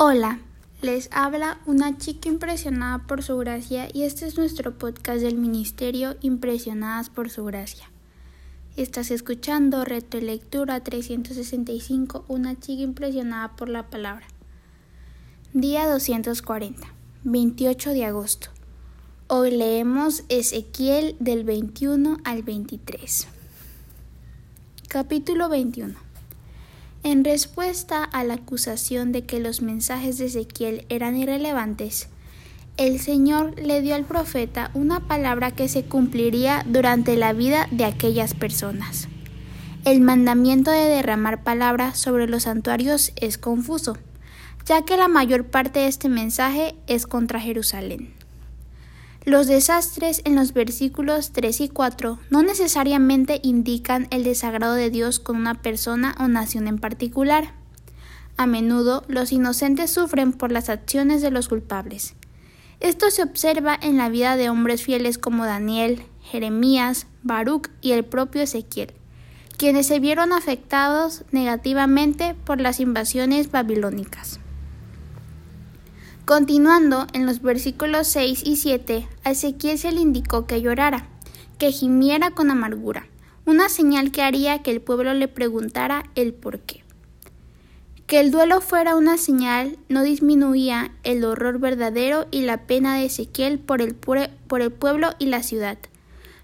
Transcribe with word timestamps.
Hola, 0.00 0.38
les 0.80 1.08
habla 1.10 1.58
una 1.66 1.98
chica 1.98 2.28
impresionada 2.28 2.98
por 3.08 3.24
su 3.24 3.36
gracia 3.36 3.88
y 3.92 4.04
este 4.04 4.28
es 4.28 4.38
nuestro 4.38 4.78
podcast 4.78 5.22
del 5.22 5.36
Ministerio 5.36 6.14
Impresionadas 6.20 7.10
por 7.10 7.30
su 7.30 7.44
gracia. 7.44 7.90
Estás 8.76 9.10
escuchando 9.10 9.84
Reto 9.84 10.20
Lectura 10.20 10.84
365, 10.84 12.24
una 12.28 12.56
chica 12.60 12.82
impresionada 12.82 13.56
por 13.56 13.68
la 13.68 13.90
palabra. 13.90 14.28
Día 15.52 15.88
240, 15.88 16.86
28 17.24 17.90
de 17.90 18.04
agosto. 18.04 18.50
Hoy 19.26 19.50
leemos 19.50 20.22
Ezequiel 20.28 21.16
del 21.18 21.42
21 21.42 22.18
al 22.22 22.44
23. 22.44 23.26
Capítulo 24.86 25.48
21. 25.48 26.07
En 27.02 27.24
respuesta 27.24 28.02
a 28.02 28.24
la 28.24 28.34
acusación 28.34 29.12
de 29.12 29.24
que 29.24 29.38
los 29.38 29.62
mensajes 29.62 30.18
de 30.18 30.26
Ezequiel 30.26 30.84
eran 30.88 31.16
irrelevantes, 31.16 32.08
el 32.76 33.00
Señor 33.00 33.58
le 33.58 33.82
dio 33.82 33.94
al 33.94 34.04
profeta 34.04 34.70
una 34.74 35.00
palabra 35.00 35.50
que 35.50 35.68
se 35.68 35.84
cumpliría 35.84 36.64
durante 36.66 37.16
la 37.16 37.32
vida 37.32 37.68
de 37.70 37.84
aquellas 37.84 38.34
personas. 38.34 39.08
El 39.84 40.00
mandamiento 40.00 40.70
de 40.70 40.84
derramar 40.84 41.42
palabras 41.42 41.98
sobre 41.98 42.28
los 42.28 42.44
santuarios 42.44 43.12
es 43.16 43.38
confuso, 43.38 43.96
ya 44.66 44.84
que 44.84 44.96
la 44.96 45.08
mayor 45.08 45.46
parte 45.46 45.80
de 45.80 45.86
este 45.86 46.08
mensaje 46.08 46.74
es 46.86 47.06
contra 47.06 47.40
Jerusalén. 47.40 48.12
Los 49.28 49.46
desastres 49.46 50.22
en 50.24 50.36
los 50.36 50.54
versículos 50.54 51.32
3 51.32 51.60
y 51.60 51.68
4 51.68 52.18
no 52.30 52.42
necesariamente 52.42 53.40
indican 53.42 54.06
el 54.10 54.24
desagrado 54.24 54.72
de 54.72 54.88
Dios 54.88 55.18
con 55.18 55.36
una 55.36 55.60
persona 55.60 56.14
o 56.18 56.28
nación 56.28 56.66
en 56.66 56.78
particular. 56.78 57.52
A 58.38 58.46
menudo 58.46 59.04
los 59.06 59.30
inocentes 59.30 59.90
sufren 59.90 60.32
por 60.32 60.50
las 60.50 60.70
acciones 60.70 61.20
de 61.20 61.30
los 61.30 61.50
culpables. 61.50 62.14
Esto 62.80 63.10
se 63.10 63.22
observa 63.22 63.78
en 63.78 63.98
la 63.98 64.08
vida 64.08 64.36
de 64.36 64.48
hombres 64.48 64.82
fieles 64.82 65.18
como 65.18 65.44
Daniel, 65.44 66.06
Jeremías, 66.22 67.06
Baruch 67.22 67.68
y 67.82 67.92
el 67.92 68.06
propio 68.06 68.40
Ezequiel, 68.40 68.94
quienes 69.58 69.88
se 69.88 70.00
vieron 70.00 70.32
afectados 70.32 71.24
negativamente 71.32 72.34
por 72.46 72.62
las 72.62 72.80
invasiones 72.80 73.50
babilónicas. 73.50 74.40
Continuando 76.28 77.06
en 77.14 77.24
los 77.24 77.40
versículos 77.40 78.06
6 78.08 78.42
y 78.44 78.56
7, 78.56 79.08
a 79.24 79.30
Ezequiel 79.30 79.78
se 79.78 79.92
le 79.92 80.02
indicó 80.02 80.46
que 80.46 80.60
llorara, 80.60 81.06
que 81.56 81.72
gimiera 81.72 82.32
con 82.32 82.50
amargura, 82.50 83.06
una 83.46 83.70
señal 83.70 84.12
que 84.12 84.20
haría 84.20 84.62
que 84.62 84.70
el 84.70 84.82
pueblo 84.82 85.14
le 85.14 85.28
preguntara 85.28 86.04
el 86.16 86.34
por 86.34 86.58
qué. 86.60 86.84
Que 88.06 88.20
el 88.20 88.30
duelo 88.30 88.60
fuera 88.60 88.94
una 88.94 89.16
señal 89.16 89.78
no 89.88 90.02
disminuía 90.02 90.92
el 91.02 91.24
horror 91.24 91.60
verdadero 91.60 92.26
y 92.30 92.42
la 92.42 92.66
pena 92.66 92.96
de 92.96 93.06
Ezequiel 93.06 93.58
por 93.58 93.80
el, 93.80 93.94
por 93.94 94.60
el 94.60 94.70
pueblo 94.70 95.14
y 95.18 95.28
la 95.28 95.42
ciudad, 95.42 95.78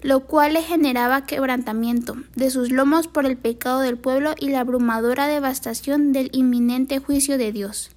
lo 0.00 0.20
cual 0.20 0.52
le 0.52 0.62
generaba 0.62 1.26
quebrantamiento 1.26 2.14
de 2.36 2.50
sus 2.50 2.70
lomos 2.70 3.08
por 3.08 3.26
el 3.26 3.36
pecado 3.36 3.80
del 3.80 3.98
pueblo 3.98 4.36
y 4.38 4.50
la 4.50 4.60
abrumadora 4.60 5.26
devastación 5.26 6.12
del 6.12 6.30
inminente 6.32 7.00
juicio 7.00 7.36
de 7.36 7.50
Dios. 7.50 7.90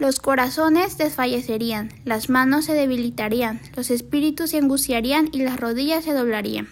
Los 0.00 0.18
corazones 0.18 0.96
desfallecerían, 0.96 1.90
las 2.06 2.30
manos 2.30 2.64
se 2.64 2.72
debilitarían, 2.72 3.60
los 3.76 3.90
espíritus 3.90 4.48
se 4.48 4.56
angustiarían 4.56 5.28
y 5.30 5.42
las 5.42 5.60
rodillas 5.60 6.06
se 6.06 6.14
doblarían. 6.14 6.70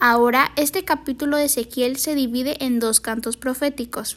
Ahora 0.00 0.50
este 0.56 0.84
capítulo 0.84 1.36
de 1.36 1.44
Ezequiel 1.44 1.96
se 1.96 2.16
divide 2.16 2.64
en 2.64 2.80
dos 2.80 2.98
cantos 2.98 3.36
proféticos. 3.36 4.16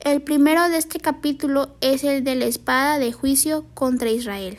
El 0.00 0.20
primero 0.20 0.68
de 0.68 0.76
este 0.76 1.00
capítulo 1.00 1.74
es 1.80 2.04
el 2.04 2.22
de 2.22 2.34
la 2.34 2.44
espada 2.44 2.98
de 2.98 3.12
juicio 3.12 3.64
contra 3.72 4.10
Israel. 4.10 4.58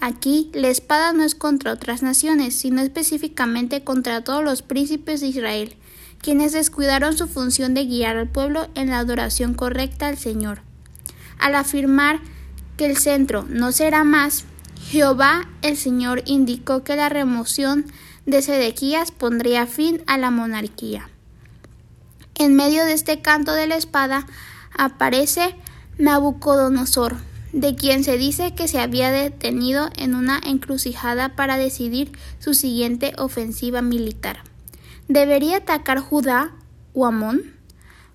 Aquí 0.00 0.50
la 0.54 0.68
espada 0.68 1.12
no 1.12 1.24
es 1.24 1.34
contra 1.34 1.74
otras 1.74 2.02
naciones, 2.02 2.56
sino 2.56 2.80
específicamente 2.80 3.84
contra 3.84 4.24
todos 4.24 4.42
los 4.42 4.62
príncipes 4.62 5.20
de 5.20 5.26
Israel, 5.26 5.76
quienes 6.22 6.52
descuidaron 6.52 7.18
su 7.18 7.28
función 7.28 7.74
de 7.74 7.84
guiar 7.84 8.16
al 8.16 8.30
pueblo 8.30 8.68
en 8.74 8.88
la 8.88 8.98
adoración 8.98 9.52
correcta 9.52 10.06
al 10.06 10.16
Señor. 10.16 10.69
Al 11.40 11.54
afirmar 11.54 12.20
que 12.76 12.86
el 12.86 12.96
centro 12.96 13.46
no 13.48 13.72
será 13.72 14.04
más, 14.04 14.44
Jehová 14.90 15.48
el 15.62 15.76
Señor 15.76 16.22
indicó 16.26 16.84
que 16.84 16.96
la 16.96 17.08
remoción 17.08 17.86
de 18.26 18.42
Sedequías 18.42 19.10
pondría 19.10 19.66
fin 19.66 20.02
a 20.06 20.18
la 20.18 20.30
monarquía. 20.30 21.08
En 22.34 22.54
medio 22.54 22.84
de 22.84 22.92
este 22.92 23.20
canto 23.20 23.52
de 23.52 23.66
la 23.66 23.76
espada 23.76 24.26
aparece 24.76 25.56
Nabucodonosor, 25.98 27.16
de 27.52 27.74
quien 27.74 28.04
se 28.04 28.16
dice 28.16 28.54
que 28.54 28.68
se 28.68 28.80
había 28.80 29.10
detenido 29.10 29.90
en 29.96 30.14
una 30.14 30.40
encrucijada 30.44 31.36
para 31.36 31.56
decidir 31.56 32.12
su 32.38 32.54
siguiente 32.54 33.12
ofensiva 33.18 33.82
militar. 33.82 34.44
¿Debería 35.08 35.58
atacar 35.58 35.98
Judá 35.98 36.52
o 36.94 37.06
Amón? 37.06 37.59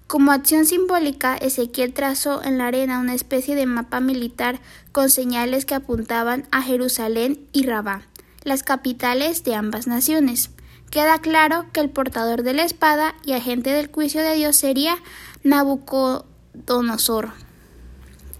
Como 0.07 0.31
acción 0.31 0.67
simbólica, 0.67 1.35
Ezequiel 1.35 1.91
trazó 1.91 2.43
en 2.43 2.59
la 2.59 2.67
arena 2.67 2.99
una 2.99 3.15
especie 3.15 3.55
de 3.55 3.65
mapa 3.65 3.99
militar 3.99 4.59
con 4.91 5.09
señales 5.09 5.65
que 5.65 5.73
apuntaban 5.73 6.47
a 6.51 6.61
Jerusalén 6.61 7.47
y 7.53 7.65
Rabá, 7.65 8.03
las 8.43 8.61
capitales 8.61 9.43
de 9.43 9.55
ambas 9.55 9.87
naciones. 9.87 10.51
Queda 10.91 11.17
claro 11.17 11.65
que 11.73 11.79
el 11.79 11.89
portador 11.89 12.43
de 12.43 12.53
la 12.53 12.63
espada 12.63 13.15
y 13.25 13.33
agente 13.33 13.71
del 13.71 13.91
juicio 13.91 14.21
de 14.21 14.35
Dios 14.35 14.55
sería 14.55 14.99
Nabucodonosor. 15.43 17.31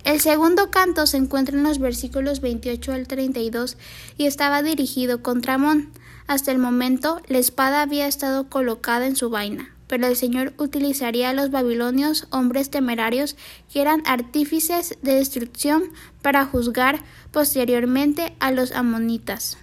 El 0.04 0.22
segundo 0.22 0.70
canto 0.70 1.08
se 1.08 1.18
encuentra 1.18 1.58
en 1.58 1.64
los 1.64 1.80
versículos 1.80 2.42
28 2.42 2.94
al 2.94 3.08
32 3.08 3.76
y 4.20 4.28
estaba 4.28 4.62
dirigido 4.62 5.24
contra 5.24 5.56
Amón. 5.56 5.90
Hasta 6.28 6.52
el 6.52 6.60
momento, 6.60 7.24
la 7.28 7.40
espada 7.40 7.82
había 7.82 8.06
estado 8.06 8.50
colocada 8.50 9.08
en 9.08 9.16
su 9.16 9.32
vaina 9.32 9.75
pero 9.88 10.08
el 10.08 10.16
Señor 10.16 10.54
utilizaría 10.58 11.30
a 11.30 11.34
los 11.34 11.52
babilonios, 11.52 12.28
hombres 12.32 12.70
temerarios, 12.70 13.36
que 13.72 13.82
eran 13.82 14.04
artífices 14.06 14.98
de 15.02 15.16
destrucción, 15.16 15.84
para 16.22 16.46
juzgar 16.46 17.04
posteriormente 17.32 18.36
a 18.40 18.52
los 18.52 18.72
amonitas. 18.72 19.58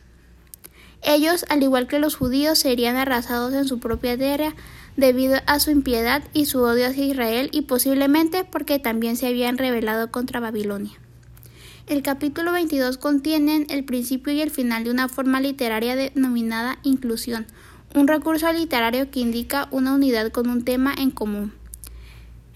Ellos, 1.03 1.45
al 1.49 1.63
igual 1.63 1.89
que 1.89 1.99
los 1.99 2.15
judíos, 2.15 2.61
serían 2.61 2.97
arrasados 2.97 3.53
en 3.55 3.67
su 3.67 3.81
propia 3.81 4.17
tierra 4.17 4.55
debido 4.97 5.37
a 5.47 5.59
su 5.59 5.71
impiedad 5.71 6.23
y 6.33 6.47
su 6.47 6.61
odio 6.61 6.87
hacia 6.87 7.07
Israel 7.07 7.49
y 7.53 7.63
posiblemente 7.63 8.45
porque 8.45 8.79
también 8.79 9.17
se 9.17 9.27
habían 9.27 9.59
rebelado 9.59 10.11
contra 10.11 10.39
Babilonia. 10.39 10.93
El 11.89 12.03
capítulo 12.03 12.53
22 12.53 12.99
contiene 12.99 13.67
el 13.69 13.85
principio 13.85 14.33
y 14.33 14.41
el 14.41 14.51
final 14.51 14.85
de 14.85 14.91
una 14.91 15.09
forma 15.09 15.41
literaria 15.41 15.97
denominada 15.97 16.79
inclusión, 16.85 17.47
un 17.95 18.09
recurso 18.09 18.51
literario 18.53 19.11
que 19.11 19.21
indica 19.21 19.69
una 19.71 19.95
unidad 19.95 20.31
con 20.31 20.49
un 20.49 20.65
tema 20.65 20.95
en 20.97 21.11
común. 21.11 21.53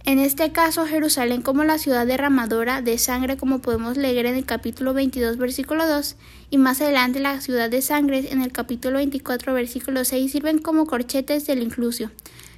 En 0.05 0.21
este 0.21 0.53
caso, 0.53 0.87
Jerusalén 0.87 1.43
como 1.43 1.65
la 1.65 1.79
ciudad 1.79 2.07
derramadora 2.07 2.81
de 2.81 2.97
sangre, 2.97 3.37
como 3.37 3.59
podemos 3.59 3.97
leer 3.97 4.27
en 4.27 4.37
el 4.37 4.47
capítulo 4.47 4.95
22, 4.95 5.37
versículo 5.37 5.87
2, 5.87 6.15
y 6.51 6.59
más 6.59 6.81
adelante 6.81 7.19
la 7.19 7.41
ciudad 7.41 7.69
de 7.69 7.83
sangre 7.83 8.31
en 8.31 8.41
el 8.41 8.53
capítulo 8.53 8.99
24, 8.99 9.53
versículo 9.53 10.05
6, 10.05 10.31
sirven 10.31 10.59
como 10.59 10.87
corchetes 10.87 11.47
del 11.47 11.61
inclusio, 11.61 12.13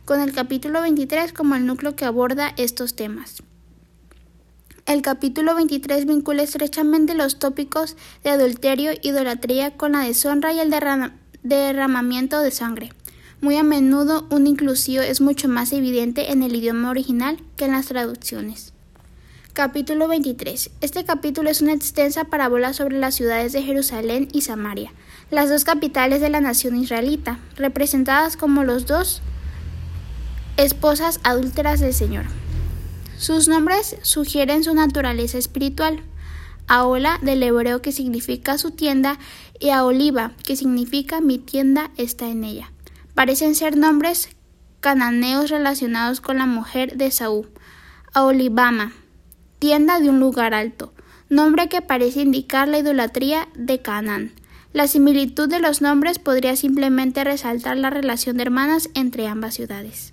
con 0.04 0.20
el 0.20 0.32
capítulo 0.32 0.82
23 0.82 1.32
como 1.32 1.54
el 1.54 1.64
núcleo 1.64 1.96
que 1.96 2.04
aborda 2.04 2.52
estos 2.58 2.94
temas. 2.94 3.42
El 4.84 5.00
capítulo 5.02 5.54
23 5.54 6.06
vincula 6.06 6.42
estrechamente 6.42 7.14
los 7.14 7.38
tópicos 7.38 7.96
de 8.24 8.30
adulterio, 8.30 8.92
idolatría 9.02 9.76
con 9.76 9.92
la 9.92 10.00
deshonra 10.00 10.52
y 10.52 10.60
el 10.60 10.70
derramamiento 10.70 11.17
derramamiento 11.42 12.40
de 12.40 12.50
sangre. 12.50 12.92
Muy 13.40 13.56
a 13.56 13.62
menudo 13.62 14.26
un 14.30 14.46
inclusivo 14.46 15.02
es 15.02 15.20
mucho 15.20 15.48
más 15.48 15.72
evidente 15.72 16.32
en 16.32 16.42
el 16.42 16.56
idioma 16.56 16.90
original 16.90 17.38
que 17.56 17.66
en 17.66 17.72
las 17.72 17.86
traducciones. 17.86 18.72
Capítulo 19.52 20.06
23. 20.08 20.70
Este 20.80 21.04
capítulo 21.04 21.50
es 21.50 21.62
una 21.62 21.72
extensa 21.72 22.24
parábola 22.24 22.72
sobre 22.72 22.98
las 22.98 23.14
ciudades 23.14 23.52
de 23.52 23.62
Jerusalén 23.62 24.28
y 24.32 24.42
Samaria, 24.42 24.92
las 25.30 25.50
dos 25.50 25.64
capitales 25.64 26.20
de 26.20 26.30
la 26.30 26.40
nación 26.40 26.76
israelita, 26.76 27.38
representadas 27.56 28.36
como 28.36 28.64
los 28.64 28.86
dos 28.86 29.20
esposas 30.56 31.20
adúlteras 31.22 31.80
del 31.80 31.94
Señor. 31.94 32.24
Sus 33.18 33.48
nombres 33.48 33.96
sugieren 34.02 34.62
su 34.62 34.74
naturaleza 34.74 35.38
espiritual. 35.38 36.02
Aola 36.68 37.18
del 37.22 37.42
hebreo 37.42 37.82
que 37.82 37.92
significa 37.92 38.58
su 38.58 38.70
tienda 38.70 39.18
y 39.58 39.70
a 39.70 39.84
Oliva, 39.84 40.32
que 40.44 40.54
significa 40.54 41.20
mi 41.20 41.38
tienda 41.38 41.90
está 41.96 42.28
en 42.28 42.44
ella. 42.44 42.70
Parecen 43.14 43.54
ser 43.54 43.76
nombres 43.76 44.28
cananeos 44.80 45.50
relacionados 45.50 46.20
con 46.20 46.38
la 46.38 46.46
mujer 46.46 46.96
de 46.96 47.10
Saúl. 47.10 47.48
A 48.14 48.24
Olivama, 48.24 48.92
tienda 49.58 49.98
de 49.98 50.08
un 50.08 50.20
lugar 50.20 50.54
alto, 50.54 50.92
nombre 51.28 51.68
que 51.68 51.82
parece 51.82 52.20
indicar 52.20 52.68
la 52.68 52.78
idolatría 52.78 53.48
de 53.54 53.80
Canaán. 53.80 54.32
La 54.72 54.86
similitud 54.86 55.48
de 55.48 55.60
los 55.60 55.80
nombres 55.80 56.18
podría 56.18 56.54
simplemente 56.54 57.24
resaltar 57.24 57.78
la 57.78 57.90
relación 57.90 58.36
de 58.36 58.42
hermanas 58.42 58.90
entre 58.94 59.26
ambas 59.26 59.54
ciudades. 59.54 60.12